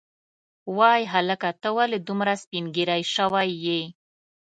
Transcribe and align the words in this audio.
وای 0.77 1.01
هلکه 1.13 1.49
ته 1.61 1.69
ولې 1.77 1.97
دومره 2.07 2.33
سپینږیری 2.43 3.01
شوی 3.15 3.49
یې. 3.65 3.81